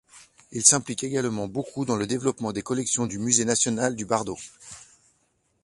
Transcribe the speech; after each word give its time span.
Il 0.51 0.63
s'implique 0.65 1.03
également 1.03 1.47
beaucoup 1.47 1.85
dans 1.85 1.95
le 1.95 2.07
développement 2.07 2.51
des 2.53 2.63
collections 2.63 3.05
du 3.05 3.19
musée 3.19 3.45
national 3.45 3.95
du 3.95 4.03
Bardo. 4.03 4.35